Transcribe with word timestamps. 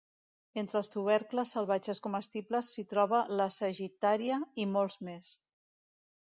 Entre 0.59 0.77
els 0.79 0.87
tubercles 0.93 1.51
salvatges 1.57 2.01
comestibles 2.05 2.71
s'hi 2.77 2.85
troben 2.95 3.37
la 3.43 3.47
sagittaria 3.59 4.41
i 4.65 4.67
molts 4.75 4.99
més. 5.11 5.31